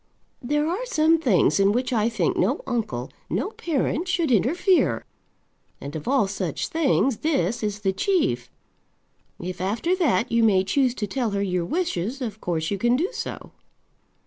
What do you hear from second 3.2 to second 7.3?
no parent, should interfere, and of all such things